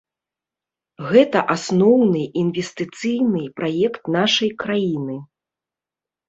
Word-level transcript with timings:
Гэта 1.09 1.39
асноўны 1.55 2.21
інвестыцыйны 2.43 3.43
праект 3.61 4.03
нашай 4.17 4.51
краіны. 4.65 5.21